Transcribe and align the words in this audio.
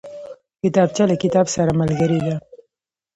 کتابچه 0.61 1.03
له 1.09 1.15
کتاب 1.23 1.45
سره 1.55 1.71
ملګرې 1.81 2.19
ده 2.25 2.35